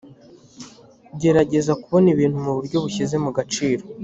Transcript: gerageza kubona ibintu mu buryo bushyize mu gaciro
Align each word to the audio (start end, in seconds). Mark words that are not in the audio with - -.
gerageza 1.21 1.73
kubona 1.81 2.07
ibintu 2.13 2.37
mu 2.45 2.51
buryo 2.57 2.77
bushyize 2.83 3.15
mu 3.23 3.31
gaciro 3.37 3.83